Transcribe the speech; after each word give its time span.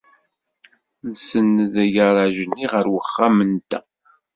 Nsenned 1.09 1.73
agaṛaj-nni 1.83 2.65
ɣer 2.73 2.85
wexxam-nteɣ. 2.93 3.85